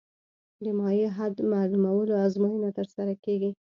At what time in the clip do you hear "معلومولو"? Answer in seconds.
1.51-2.13